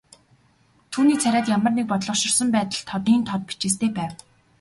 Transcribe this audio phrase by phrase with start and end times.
[0.91, 4.13] Түүний царайд ямар нэг бодлогоширсон байдал тодын тод бичээстэй байв.